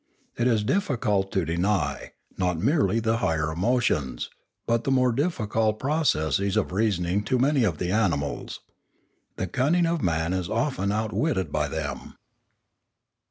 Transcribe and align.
It 0.35 0.47
is 0.47 0.63
diffi 0.63 0.99
cult 0.99 1.31
to 1.33 1.45
deny, 1.45 2.13
not 2.35 2.57
merely 2.57 2.99
the 2.99 3.17
higher 3.17 3.51
emotions, 3.51 4.31
but 4.65 4.83
the 4.83 4.89
more 4.89 5.11
difficult 5.11 5.77
processes 5.77 6.57
of 6.57 6.71
reasoning 6.71 7.23
to 7.25 7.37
many 7.37 7.63
of 7.63 7.77
the 7.77 7.91
animals. 7.91 8.61
The 9.35 9.45
cunning 9.45 9.85
of 9.85 10.01
man 10.01 10.33
is 10.33 10.49
often 10.49 10.91
outwitted 10.91 11.51
by 11.51 11.67
them. 11.67 12.15